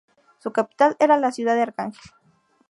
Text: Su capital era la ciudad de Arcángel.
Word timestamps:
Su 0.39 0.51
capital 0.51 0.95
era 0.99 1.19
la 1.19 1.31
ciudad 1.31 1.53
de 1.53 1.61
Arcángel. 1.61 2.01